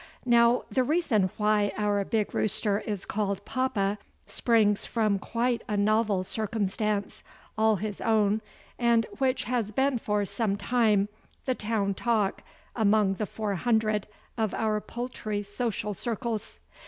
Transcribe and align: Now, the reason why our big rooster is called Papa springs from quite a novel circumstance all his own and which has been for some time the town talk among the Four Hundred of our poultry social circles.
Now, 0.25 0.63
the 0.71 0.83
reason 0.83 1.29
why 1.37 1.71
our 1.77 2.03
big 2.03 2.33
rooster 2.33 2.79
is 2.79 3.05
called 3.05 3.45
Papa 3.45 3.99
springs 4.25 4.83
from 4.83 5.19
quite 5.19 5.63
a 5.67 5.77
novel 5.77 6.23
circumstance 6.23 7.23
all 7.55 7.75
his 7.75 8.01
own 8.01 8.41
and 8.79 9.05
which 9.19 9.43
has 9.43 9.71
been 9.71 9.99
for 9.99 10.25
some 10.25 10.57
time 10.57 11.07
the 11.45 11.53
town 11.53 11.93
talk 11.93 12.41
among 12.75 13.13
the 13.13 13.27
Four 13.27 13.53
Hundred 13.53 14.07
of 14.39 14.55
our 14.55 14.81
poultry 14.81 15.43
social 15.43 15.93
circles. 15.93 16.59